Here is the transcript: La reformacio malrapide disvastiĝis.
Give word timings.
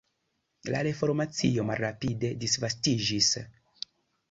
La 0.75 0.79
reformacio 0.87 1.67
malrapide 1.69 2.33
disvastiĝis. 2.47 3.31